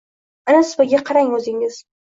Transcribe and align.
Ana 0.53 0.63
supaga 0.71 1.05
qarang 1.11 1.33
o‘zingiz! 1.41 1.83